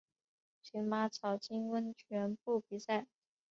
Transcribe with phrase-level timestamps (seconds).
[0.63, 3.05] 群马草津温泉部比赛。